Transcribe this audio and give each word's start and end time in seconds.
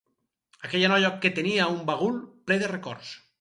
Aquella 0.69 0.89
noia 0.91 1.11
que 1.25 1.31
tenia 1.35 1.67
un 1.75 1.79
bagul 1.91 2.19
ple 2.49 2.59
de 2.65 2.73
records. 2.75 3.15